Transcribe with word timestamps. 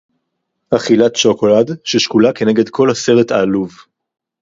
אֲכִילַת 0.75 1.15
שׁוֹקוֹלָד, 1.15 1.77
שֶׁשְּׁקוּלָה 1.83 2.33
כְּנֶגֶד 2.33 2.69
כֹּל 2.69 2.89
הַסֶּרֶט 2.91 3.31
הֶעָלוּב 3.31 3.71